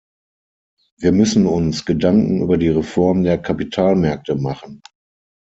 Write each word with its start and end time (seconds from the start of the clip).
Wir 0.97 1.11
müssen 1.11 1.45
uns 1.45 1.85
Gedanken 1.85 2.41
über 2.41 2.57
die 2.57 2.69
Reform 2.69 3.21
der 3.21 3.39
Kapitalmärkte 3.39 4.33
machen. 4.33 4.81